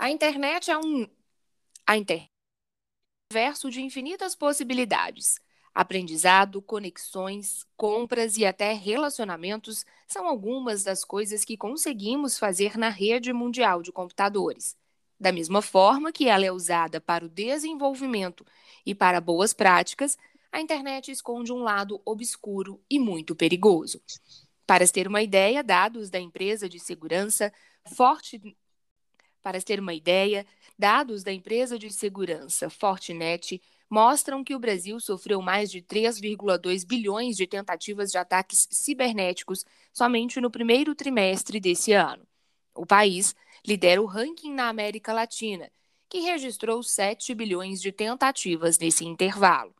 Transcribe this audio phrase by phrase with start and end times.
[0.00, 1.06] A internet é um
[1.86, 5.38] a internet é um universo de infinitas possibilidades.
[5.74, 13.30] Aprendizado, conexões, compras e até relacionamentos são algumas das coisas que conseguimos fazer na rede
[13.30, 14.74] mundial de computadores.
[15.20, 18.42] Da mesma forma que ela é usada para o desenvolvimento
[18.86, 20.16] e para boas práticas,
[20.50, 24.00] a internet esconde um lado obscuro e muito perigoso.
[24.66, 27.52] Para se ter uma ideia, dados da empresa de segurança
[27.86, 28.56] Forte
[29.42, 30.46] para ter uma ideia,
[30.78, 37.36] dados da empresa de segurança Fortinet mostram que o Brasil sofreu mais de 3,2 bilhões
[37.36, 42.24] de tentativas de ataques cibernéticos somente no primeiro trimestre desse ano.
[42.74, 43.34] O país
[43.66, 45.70] lidera o ranking na América Latina,
[46.08, 49.74] que registrou 7 bilhões de tentativas nesse intervalo.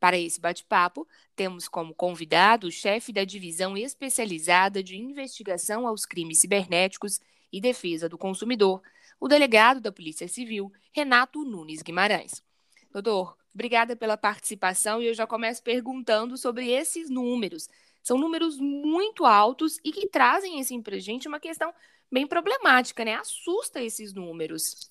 [0.00, 6.40] Para esse bate-papo, temos como convidado o chefe da Divisão Especializada de Investigação aos Crimes
[6.40, 7.20] Cibernéticos
[7.52, 8.82] e Defesa do Consumidor,
[9.20, 12.42] o delegado da Polícia Civil, Renato Nunes Guimarães.
[12.90, 17.68] Doutor, obrigada pela participação e eu já começo perguntando sobre esses números.
[18.02, 21.72] São números muito altos e que trazem assim para a gente uma questão
[22.10, 23.14] bem problemática, né?
[23.14, 24.90] Assusta esses números.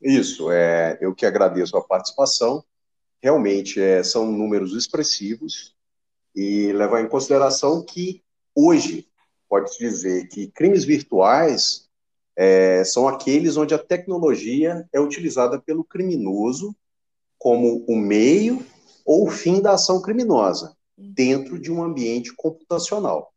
[0.00, 2.64] Isso, é, eu que agradeço a participação.
[3.22, 5.76] Realmente é, são números expressivos
[6.34, 9.06] e levar em consideração que hoje
[9.48, 11.89] pode-se dizer que crimes virtuais
[12.42, 16.74] é, são aqueles onde a tecnologia é utilizada pelo criminoso
[17.38, 18.64] como o meio
[19.04, 23.30] ou o fim da ação criminosa dentro de um ambiente computacional.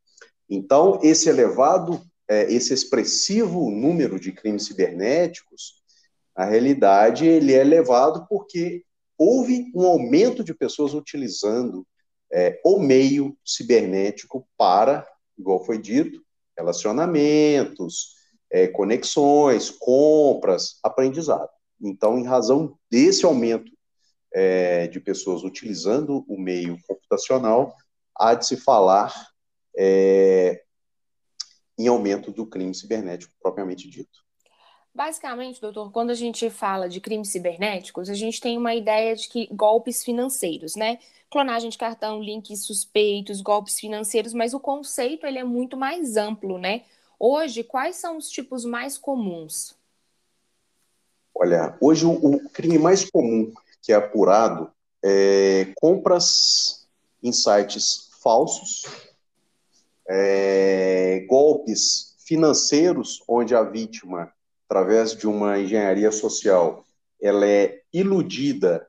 [0.49, 5.81] Então, esse elevado, é, esse expressivo número de crimes cibernéticos,
[6.33, 8.85] a realidade ele é elevado porque
[9.17, 11.85] houve um aumento de pessoas utilizando
[12.31, 15.05] é, o meio cibernético para,
[15.37, 16.23] igual foi dito,
[16.57, 18.22] relacionamentos,
[18.53, 21.49] é, conexões, compras, aprendizado.
[21.81, 23.71] Então, em razão desse aumento
[24.31, 27.75] é, de pessoas utilizando o meio computacional,
[28.15, 29.11] há de se falar
[29.75, 30.61] é,
[31.79, 34.21] em aumento do crime cibernético propriamente dito.
[34.93, 39.27] Basicamente, doutor, quando a gente fala de crimes cibernéticos, a gente tem uma ideia de
[39.27, 40.99] que golpes financeiros, né?
[41.31, 46.59] Clonagem de cartão, links suspeitos, golpes financeiros, mas o conceito ele é muito mais amplo,
[46.59, 46.83] né?
[47.25, 49.77] Hoje, quais são os tipos mais comuns?
[51.33, 53.49] Olha, hoje o, crime mais comum
[53.81, 54.69] que é apurado
[55.01, 56.85] é compras
[57.23, 58.83] em sites falsos,
[60.05, 64.29] é, golpes financeiros, onde a vítima
[64.65, 66.83] através de uma engenharia social,
[67.21, 68.85] ela é iludida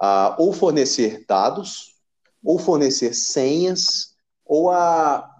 [0.00, 1.94] a ou fornecer dados,
[2.42, 5.35] ou fornecer senhas, ou a,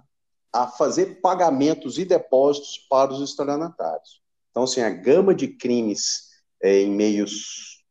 [0.63, 4.23] a fazer pagamentos e depósitos para os estelionatários.
[4.51, 6.31] Então, assim, a gama de crimes
[6.63, 7.85] é, em meios,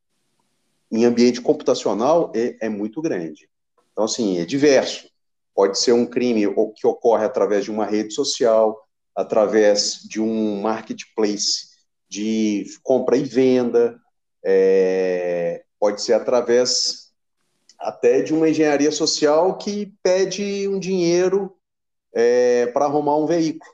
[0.92, 3.48] em ambiente computacional é, é muito grande.
[3.92, 5.08] Então, assim, é diverso.
[5.54, 6.44] Pode ser um crime
[6.76, 8.78] que ocorre através de uma rede social,
[9.16, 11.76] através de um marketplace
[12.10, 14.00] de compra e venda,
[14.44, 17.12] é, pode ser através
[17.80, 21.55] até de uma engenharia social que pede um dinheiro
[22.16, 23.70] é, para arrumar um veículo,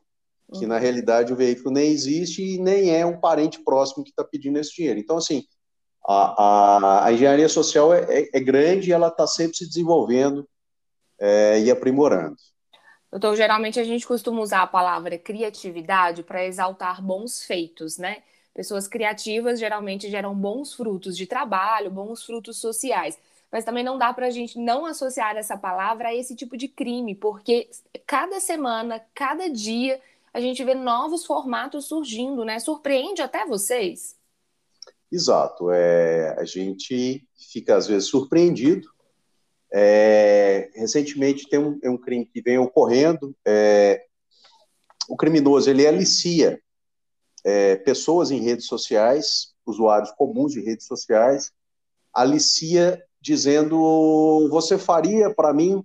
[0.57, 4.23] que na realidade o veículo nem existe e nem é um parente próximo que está
[4.23, 4.99] pedindo esse dinheiro.
[4.99, 5.45] Então, assim,
[6.05, 10.49] a, a, a engenharia social é, é, é grande e ela está sempre se desenvolvendo
[11.19, 12.35] é, e aprimorando.
[13.11, 18.23] Doutor, geralmente a gente costuma usar a palavra criatividade para exaltar bons feitos, né?
[18.53, 23.17] Pessoas criativas geralmente geram bons frutos de trabalho, bons frutos sociais.
[23.51, 26.67] Mas também não dá para a gente não associar essa palavra a esse tipo de
[26.67, 27.69] crime, porque
[28.07, 29.99] cada semana, cada dia,
[30.33, 32.59] a gente vê novos formatos surgindo, né?
[32.59, 34.15] Surpreende até vocês?
[35.11, 35.69] Exato.
[35.69, 38.87] É, a gente fica, às vezes, surpreendido
[39.73, 43.33] é, recentemente tem um, um, crime que vem ocorrendo.
[43.45, 44.05] É,
[45.07, 46.61] o criminoso ele alicia
[47.43, 51.51] é, pessoas em redes sociais, usuários comuns de redes sociais,
[52.13, 55.83] alicia dizendo: você faria para mim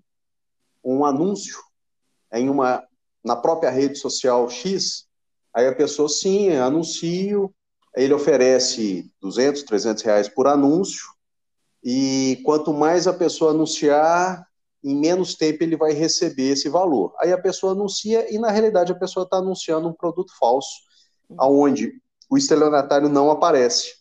[0.82, 1.58] um anúncio
[2.32, 2.82] em uma
[3.22, 5.06] na própria rede social X?
[5.54, 7.52] Aí a pessoa sim, anuncio.
[7.94, 11.16] Ele oferece 200, 300 reais por anúncio
[11.82, 14.44] e quanto mais a pessoa anunciar,
[14.82, 17.14] em menos tempo ele vai receber esse valor.
[17.18, 20.68] Aí a pessoa anuncia e na realidade a pessoa está anunciando um produto falso,
[21.38, 21.92] aonde
[22.28, 23.94] o estelionatário não aparece.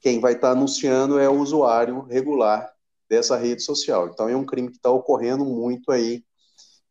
[0.00, 2.70] Quem vai estar tá anunciando é o usuário regular
[3.08, 4.08] dessa rede social.
[4.08, 6.24] Então é um crime que está ocorrendo muito aí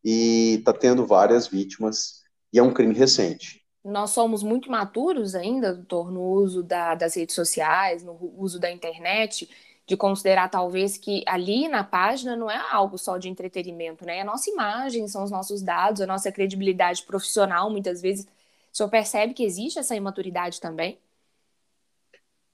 [0.04, 2.22] e está tendo várias vítimas
[2.54, 3.66] e é um crime recente.
[3.84, 8.72] Nós somos muito maturos ainda, doutor, no uso da, das redes sociais, no uso da
[8.72, 9.48] internet,
[9.86, 14.18] de considerar talvez que ali na página não é algo só de entretenimento, né?
[14.18, 18.26] É a nossa imagem, são os nossos dados, a nossa credibilidade profissional, muitas vezes.
[18.26, 20.98] O senhor percebe que existe essa imaturidade também?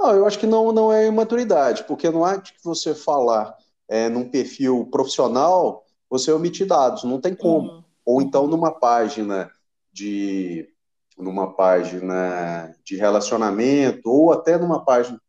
[0.02, 3.56] Não, eu acho que não, não é imaturidade, porque não há de você falar
[3.88, 7.72] é, num perfil profissional, você omitir dados, não tem como.
[7.72, 7.84] Uhum.
[8.04, 9.52] Ou então numa página
[9.94, 10.68] de
[11.16, 15.22] numa página de relacionamento, ou até numa página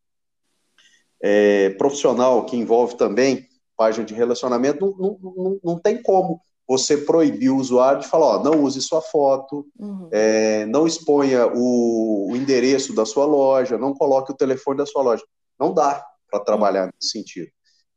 [1.20, 3.46] é, profissional que envolve também
[3.76, 6.40] página de relacionamento, não, não, não, não tem como
[6.72, 10.08] você proibir o usuário de falar, ó, não use sua foto, uhum.
[10.10, 15.02] é, não exponha o, o, endereço da sua loja, não coloque o telefone da sua
[15.02, 15.22] loja.
[15.60, 17.50] Não dá para trabalhar nesse sentido.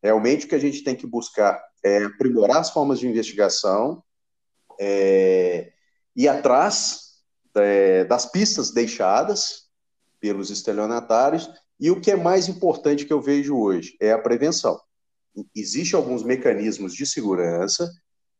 [0.04, 4.04] Realmente o que a gente tem que buscar é aprimorar as formas de investigação,
[4.78, 5.72] é,
[6.14, 7.22] ir atrás
[7.56, 9.70] é, das pistas deixadas
[10.20, 11.50] pelos estelionatários
[11.80, 14.78] e o que é mais importante que eu vejo hoje é a prevenção.
[15.56, 17.90] Existem alguns mecanismos de segurança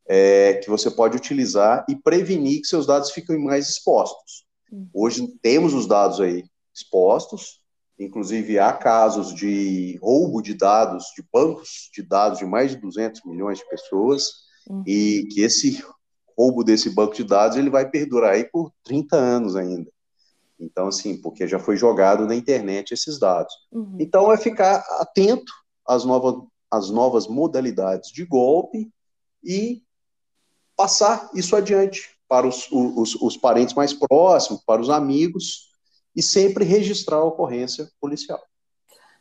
[0.08, 4.46] é, que você pode utilizar e prevenir que seus dados fiquem mais expostos.
[4.72, 4.90] Uhum.
[4.94, 6.44] Hoje temos os dados aí
[6.74, 7.62] expostos,
[7.98, 13.22] inclusive há casos de roubo de dados, de bancos de dados de mais de 200
[13.26, 14.30] milhões de pessoas,
[14.70, 14.84] uhum.
[14.86, 15.84] e que esse
[16.38, 19.90] roubo desse banco de dados ele vai perdurar aí por 30 anos ainda.
[20.60, 23.54] Então, assim, porque já foi jogado na internet esses dados.
[23.72, 23.98] Uhum.
[24.00, 25.52] Então, é ficar atento
[25.86, 26.36] às novas,
[26.72, 28.90] às novas modalidades de golpe
[29.44, 29.84] e
[30.76, 35.70] passar isso adiante para os, os, os parentes mais próximos, para os amigos,
[36.16, 38.42] e sempre registrar a ocorrência policial.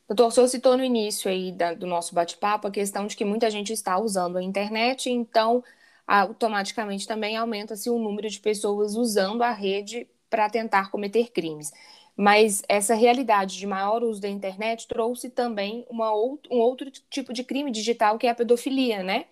[0.07, 3.25] Doutor, o senhor citou no início aí da, do nosso bate-papo a questão de que
[3.25, 5.65] muita gente está usando a internet, então
[6.07, 11.73] automaticamente também aumenta-se o número de pessoas usando a rede para tentar cometer crimes.
[12.17, 17.33] Mas essa realidade de maior uso da internet trouxe também uma ou, um outro tipo
[17.33, 19.25] de crime digital, que é a pedofilia, né?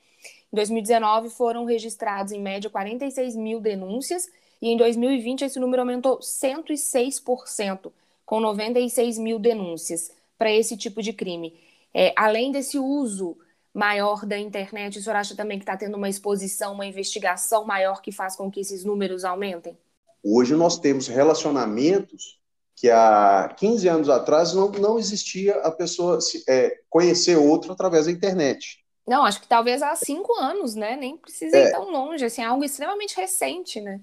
[0.52, 4.28] Em 2019 foram registrados, em média, 46 mil denúncias,
[4.60, 7.90] e em 2020 esse número aumentou 106%,
[8.26, 11.54] com 96 mil denúncias para esse tipo de crime.
[11.94, 13.36] É, além desse uso
[13.72, 18.02] maior da internet, o senhor acha também que está tendo uma exposição, uma investigação maior
[18.02, 19.78] que faz com que esses números aumentem?
[20.22, 22.38] Hoje nós temos relacionamentos
[22.76, 28.04] que há 15 anos atrás não, não existia a pessoa se, é, conhecer outro através
[28.04, 28.81] da internet.
[29.06, 30.96] Não, acho que talvez há cinco anos, né?
[30.96, 31.70] Nem precisa ir é.
[31.70, 34.00] tão longe, assim, é algo extremamente recente, né?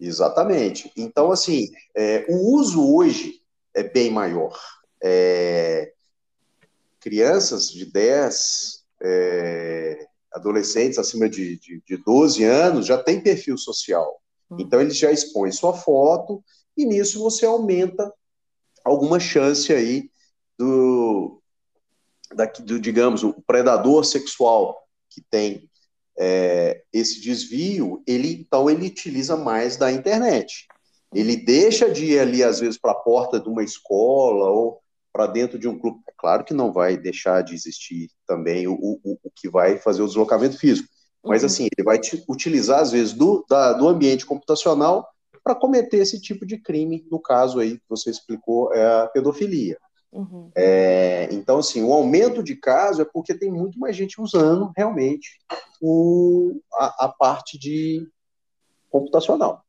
[0.00, 0.92] Exatamente.
[0.96, 3.40] Então, assim, é, o uso hoje
[3.74, 4.58] é bem maior.
[5.02, 5.92] É,
[7.00, 14.20] crianças de 10, é, adolescentes acima de, de, de 12 anos já têm perfil social.
[14.50, 14.56] Hum.
[14.60, 16.42] Então, eles já expõem sua foto
[16.76, 18.12] e nisso você aumenta
[18.84, 20.10] alguma chance aí
[22.38, 24.80] da, do digamos, o predador sexual
[25.10, 25.68] que tem
[26.16, 30.68] é, esse desvio, ele então ele utiliza mais da internet.
[31.12, 34.80] Ele deixa de ir ali, às vezes, para a porta de uma escola ou
[35.12, 35.98] para dentro de um clube.
[36.08, 40.02] É claro que não vai deixar de existir também o, o, o que vai fazer
[40.02, 40.88] o deslocamento físico,
[41.24, 41.46] mas, uhum.
[41.46, 41.98] assim, ele vai
[42.28, 45.08] utilizar, às vezes, do, da, do ambiente computacional
[45.42, 49.78] para cometer esse tipo de crime, no caso aí que você explicou, é a pedofilia.
[50.12, 50.50] Uhum.
[50.54, 55.38] É, então, assim, o aumento de casos é porque tem muito mais gente usando realmente
[55.80, 58.06] o, a, a parte de
[58.90, 59.64] computacional.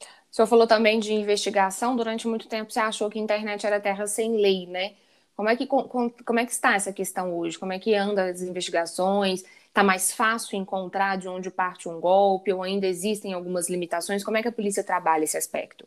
[0.00, 1.94] O senhor falou também de investigação.
[1.94, 4.94] Durante muito tempo você achou que a internet era terra sem lei, né?
[5.36, 7.58] Como é que, como é que está essa questão hoje?
[7.58, 9.44] Como é que anda as investigações?
[9.66, 14.24] Está mais fácil encontrar de onde parte um golpe ou ainda existem algumas limitações?
[14.24, 15.86] Como é que a polícia trabalha esse aspecto?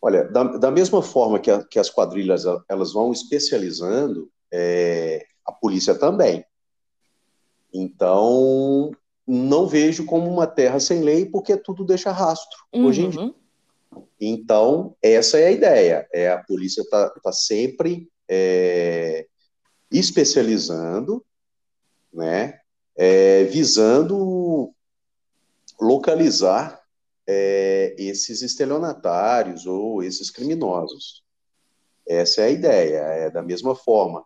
[0.00, 5.52] Olha, da, da mesma forma que, a, que, as quadrilhas elas vão especializando, é, a
[5.52, 6.44] polícia também.
[7.72, 8.92] Então,
[9.26, 12.86] não vejo como uma terra sem lei, porque tudo deixa rastro uhum.
[12.86, 13.20] hoje em dia.
[13.20, 13.34] Uhum.
[14.20, 16.08] Então, essa é a ideia.
[16.12, 19.26] É a polícia está tá sempre é,
[19.90, 21.24] especializando,
[22.12, 22.60] né?
[22.96, 24.72] é, visando
[25.78, 26.75] localizar
[27.26, 31.24] é, esses estelionatários ou esses criminosos.
[32.06, 32.98] Essa é a ideia.
[32.98, 34.24] É da mesma forma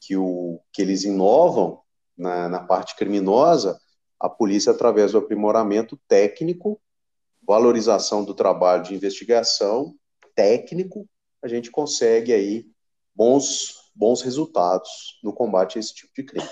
[0.00, 1.80] que, o, que eles inovam
[2.16, 3.78] na, na parte criminosa,
[4.18, 6.80] a polícia, através do aprimoramento técnico,
[7.46, 9.94] valorização do trabalho de investigação
[10.34, 11.08] técnico,
[11.42, 12.66] a gente consegue aí
[13.14, 16.48] bons, bons resultados no combate a esse tipo de crime.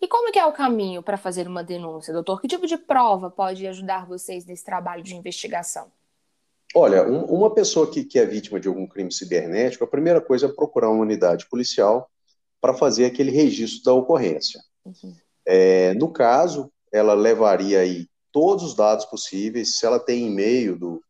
[0.00, 2.40] E como que é o caminho para fazer uma denúncia, doutor?
[2.40, 5.90] Que tipo de prova pode ajudar vocês nesse trabalho de investigação?
[6.74, 10.46] Olha, um, uma pessoa que, que é vítima de algum crime cibernético, a primeira coisa
[10.46, 12.10] é procurar uma unidade policial
[12.60, 14.60] para fazer aquele registro da ocorrência.
[14.84, 15.14] Uhum.
[15.46, 21.02] É, no caso, ela levaria aí todos os dados possíveis, se ela tem e-mail do,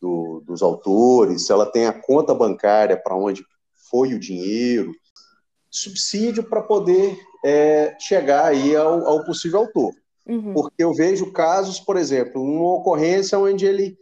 [0.00, 3.44] do, dos autores, se ela tem a conta bancária para onde
[3.90, 4.92] foi o dinheiro,
[5.68, 9.92] subsídio para poder é, chegar aí ao, ao possível autor.
[10.26, 10.52] Uhum.
[10.52, 13.98] Porque eu vejo casos, por exemplo, uma ocorrência onde ele,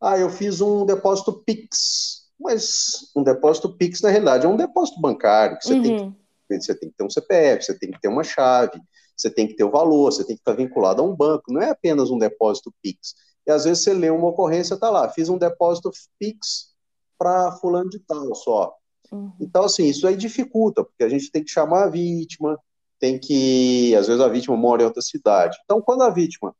[0.00, 5.00] ah, eu fiz um depósito PIX, mas um depósito PIX na realidade é um depósito
[5.00, 5.82] bancário, que você, uhum.
[5.82, 6.16] tem,
[6.48, 8.80] que, você tem que ter um CPF, você tem que ter uma chave,
[9.16, 11.62] você tem que ter o valor, você tem que estar vinculado a um banco, não
[11.62, 13.14] é apenas um depósito PIX.
[13.46, 16.72] E às vezes você lê uma ocorrência, tá lá, fiz um depósito PIX
[17.18, 18.74] para fulano de tal só.
[19.10, 19.32] Uhum.
[19.40, 22.58] Então, assim, isso aí dificulta, porque a gente tem que chamar a vítima,
[23.02, 25.58] tem que, às vezes a vítima mora em outra cidade.
[25.64, 26.54] Então, quando a vítima,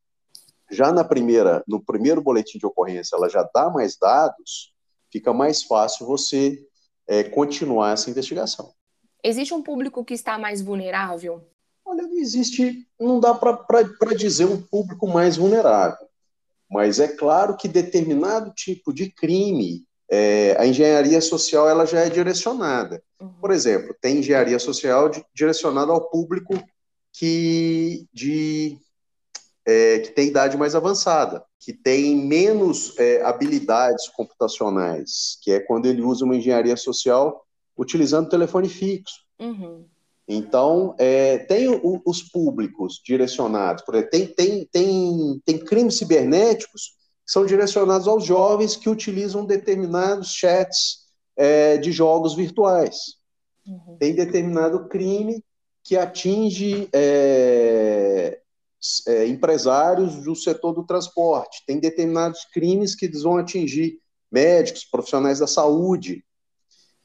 [0.68, 4.74] já na primeira, no primeiro boletim de ocorrência, ela já dá mais dados,
[5.08, 6.58] fica mais fácil você
[7.06, 8.72] é, continuar essa investigação.
[9.22, 11.46] Existe um público que está mais vulnerável?
[11.84, 16.08] Olha, não existe, não dá para dizer um público mais vulnerável,
[16.68, 22.10] mas é claro que determinado tipo de crime é, a engenharia social ela já é
[22.10, 23.00] direcionada.
[23.42, 26.54] Por exemplo, tem engenharia social de, direcionada ao público
[27.12, 28.78] que, de,
[29.66, 35.86] é, que tem idade mais avançada, que tem menos é, habilidades computacionais, que é quando
[35.86, 37.44] ele usa uma engenharia social
[37.76, 39.16] utilizando telefone fixo.
[39.40, 39.86] Uhum.
[40.28, 46.92] Então, é, tem o, os públicos direcionados, por exemplo, tem, tem, tem, tem crimes cibernéticos
[47.26, 53.20] são direcionados aos jovens que utilizam determinados chats é, de jogos virtuais.
[53.66, 53.96] Uhum.
[53.98, 55.44] Tem determinado crime
[55.84, 58.40] que atinge é,
[59.06, 61.64] é, empresários do setor do transporte.
[61.66, 64.00] Tem determinados crimes que vão atingir
[64.30, 66.24] médicos, profissionais da saúde.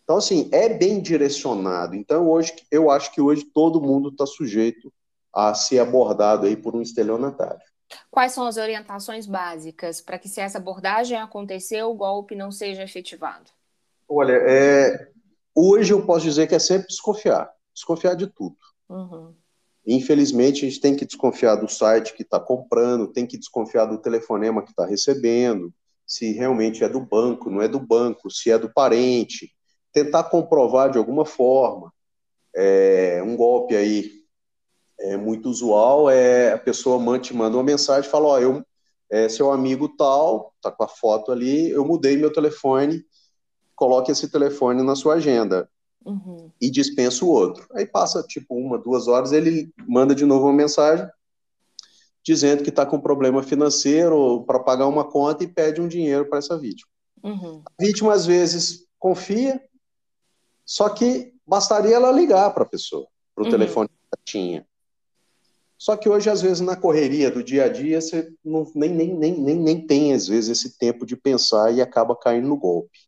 [0.03, 1.95] Então, assim, é bem direcionado.
[1.95, 4.91] Então, hoje, eu acho que hoje todo mundo está sujeito
[5.33, 7.61] a ser abordado aí por um estelionatário.
[8.09, 12.83] Quais são as orientações básicas para que, se essa abordagem acontecer, o golpe não seja
[12.83, 13.51] efetivado?
[14.07, 15.11] Olha, é,
[15.57, 18.57] hoje eu posso dizer que é sempre desconfiar desconfiar de tudo.
[18.89, 19.35] Uhum.
[19.85, 23.99] Infelizmente, a gente tem que desconfiar do site que está comprando, tem que desconfiar do
[23.99, 25.71] telefonema que está recebendo,
[26.05, 29.53] se realmente é do banco, não é do banco, se é do parente,
[29.93, 31.93] tentar comprovar de alguma forma.
[32.55, 34.11] É, um golpe aí
[34.99, 38.63] é muito usual é a pessoa te manda uma mensagem e fala, ó, oh, eu
[39.09, 43.05] é, seu amigo tal, tá com a foto ali, eu mudei meu telefone,
[43.77, 45.69] coloque esse telefone na sua agenda.
[46.03, 46.51] Uhum.
[46.59, 47.67] E dispensa o outro.
[47.73, 51.07] Aí passa tipo uma, duas horas, ele manda de novo uma mensagem
[52.23, 56.39] dizendo que está com problema financeiro para pagar uma conta e pede um dinheiro para
[56.39, 56.89] essa vítima.
[57.23, 57.61] Uhum.
[57.65, 59.61] A vítima às vezes confia,
[60.65, 63.51] só que bastaria ela ligar para a pessoa, para o uhum.
[63.51, 64.67] telefone que ela tinha.
[65.77, 69.13] Só que hoje, às vezes, na correria do dia a dia, você não, nem, nem,
[69.13, 73.06] nem, nem, nem tem, às vezes, esse tempo de pensar e acaba caindo no golpe.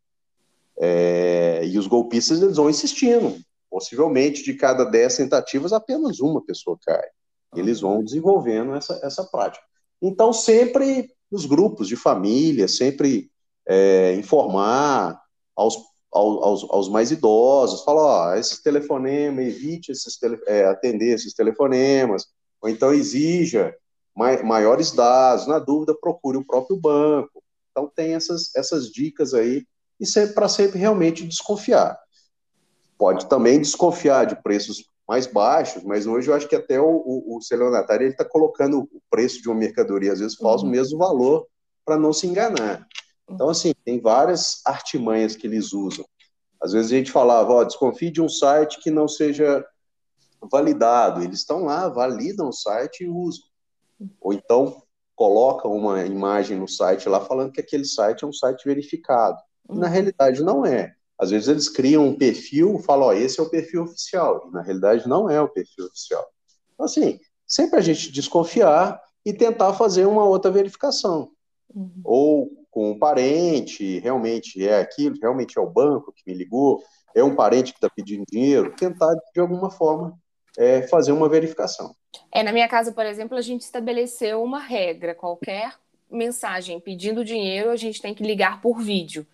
[0.79, 3.37] É, e os golpistas eles vão insistindo.
[3.69, 7.07] Possivelmente, de cada dez tentativas, apenas uma pessoa cai.
[7.55, 9.63] Eles vão desenvolvendo essa, essa prática.
[10.01, 13.29] Então, sempre nos grupos de família, sempre
[13.67, 15.21] é, informar
[15.55, 15.77] aos,
[16.11, 22.25] aos, aos, mais idosos, falar, ó, esse telefonema, evite esses tele, é, atender esses telefonemas,
[22.61, 23.75] ou então exija
[24.43, 27.43] maiores dados, na dúvida procure o próprio banco.
[27.71, 29.65] Então tem essas, essas dicas aí,
[29.99, 31.99] e sempre para sempre realmente desconfiar.
[32.97, 37.37] Pode também desconfiar de preços mais baixos, mas hoje eu acho que até o, o,
[37.37, 40.67] o celionatário está colocando o preço de uma mercadoria, às vezes faz uhum.
[40.67, 41.47] o mesmo valor,
[41.83, 42.85] para não se enganar.
[43.27, 46.05] Então, assim, tem várias artimanhas que eles usam.
[46.61, 49.65] Às vezes a gente falava, ó, desconfie de um site que não seja
[50.51, 51.23] validado.
[51.23, 53.43] Eles estão lá, validam o site e usam.
[54.19, 54.83] Ou então
[55.15, 59.37] colocam uma imagem no site lá falando que aquele site é um site verificado.
[59.69, 59.93] Na uhum.
[59.93, 60.93] realidade não é.
[61.17, 64.47] Às vezes eles criam um perfil, falam, ó, esse é o perfil oficial.
[64.47, 66.25] E na realidade não é o perfil oficial.
[66.73, 71.29] Então, assim, sempre a gente desconfiar e tentar fazer uma outra verificação.
[71.75, 72.01] Uhum.
[72.03, 76.81] Ou com um parente, realmente é aquilo, realmente é o banco que me ligou,
[77.13, 80.17] é um parente que está pedindo dinheiro, tentar de alguma forma
[80.57, 81.93] é, fazer uma verificação.
[82.31, 85.73] É, na minha casa, por exemplo, a gente estabeleceu uma regra: qualquer
[86.09, 89.25] mensagem pedindo dinheiro, a gente tem que ligar por vídeo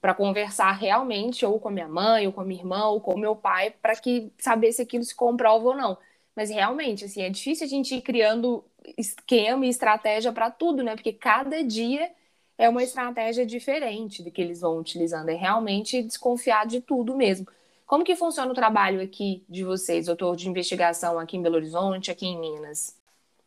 [0.00, 3.14] para conversar realmente ou com a minha mãe, ou com a minha irmã, ou com
[3.14, 5.98] o meu pai, para que saber se aquilo se comprova ou não.
[6.36, 8.64] Mas realmente, assim, é difícil a gente ir criando
[8.96, 10.94] esquema e estratégia para tudo, né?
[10.94, 12.10] Porque cada dia
[12.56, 17.46] é uma estratégia diferente do que eles vão utilizando, é realmente desconfiar de tudo mesmo.
[17.86, 22.10] Como que funciona o trabalho aqui de vocês, doutor, de investigação aqui em Belo Horizonte,
[22.10, 22.97] aqui em Minas?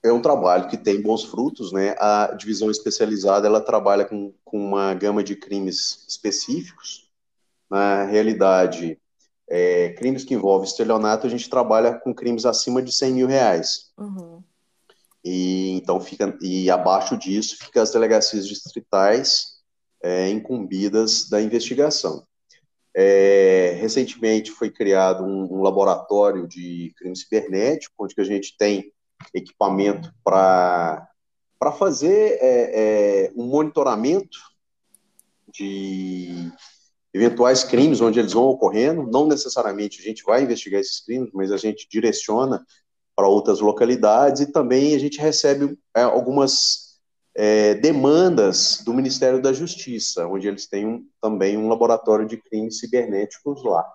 [0.03, 1.95] É um trabalho que tem bons frutos, né?
[1.99, 7.09] A divisão especializada, ela trabalha com, com uma gama de crimes específicos.
[7.69, 8.99] Na realidade,
[9.49, 13.91] é, crimes que envolvem estelionato, a gente trabalha com crimes acima de 100 mil reais.
[13.97, 14.41] Uhum.
[15.23, 19.59] E então fica e abaixo disso fica as delegacias distritais
[20.01, 22.25] é, incumbidas da investigação.
[22.93, 28.91] É, recentemente foi criado um, um, laboratório de crime cibernético, onde a gente tem
[29.33, 31.07] equipamento para
[31.59, 34.39] para fazer é, é, um monitoramento
[35.53, 36.51] de
[37.13, 39.05] eventuais crimes onde eles vão ocorrendo.
[39.11, 42.65] Não necessariamente a gente vai investigar esses crimes, mas a gente direciona
[43.15, 46.99] para outras localidades e também a gente recebe é, algumas
[47.35, 52.79] é, demandas do Ministério da Justiça, onde eles têm um, também um laboratório de crimes
[52.79, 53.87] cibernéticos lá.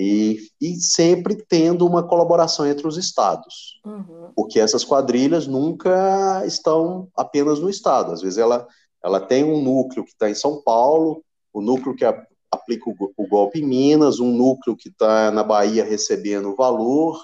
[0.00, 4.30] E, e sempre tendo uma colaboração entre os estados, uhum.
[4.36, 8.12] porque essas quadrilhas nunca estão apenas no estado.
[8.12, 8.66] Às vezes ela,
[9.02, 13.12] ela tem um núcleo que está em São Paulo, o núcleo que a, aplica o,
[13.16, 17.18] o golpe em Minas, um núcleo que está na Bahia recebendo o valor,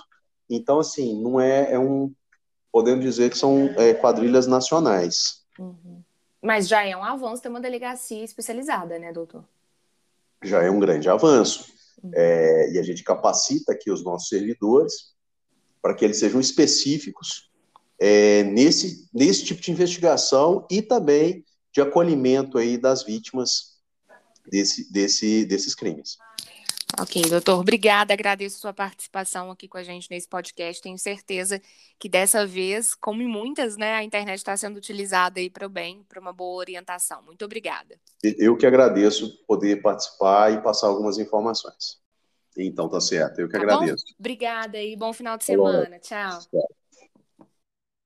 [0.48, 2.12] então, assim, não é, é um.
[2.70, 5.44] Podemos dizer que são é, quadrilhas nacionais.
[5.58, 6.02] Uhum.
[6.42, 9.44] Mas já é um avanço ter uma delegacia especializada, né, doutor?
[10.42, 11.72] Já é um grande avanço.
[12.12, 15.14] É, e a gente capacita aqui os nossos servidores
[15.80, 17.50] para que eles sejam específicos
[17.98, 23.74] é, nesse, nesse tipo de investigação e também de acolhimento aí das vítimas
[24.50, 26.16] desse, desse, desses crimes.
[27.00, 28.12] Ok, doutor, obrigada.
[28.12, 30.80] Agradeço sua participação aqui com a gente nesse podcast.
[30.82, 31.60] Tenho certeza
[31.98, 35.70] que dessa vez, como em muitas, né, a internet está sendo utilizada aí para o
[35.70, 37.22] bem, para uma boa orientação.
[37.22, 37.98] Muito obrigada.
[38.22, 41.98] Eu que agradeço poder participar e passar algumas informações.
[42.56, 43.40] Então, tá certo.
[43.40, 44.04] Eu que tá agradeço.
[44.06, 44.14] Bom?
[44.18, 45.98] Obrigada e bom final de semana.
[45.98, 46.38] Tchau.
[46.38, 46.83] Tchau.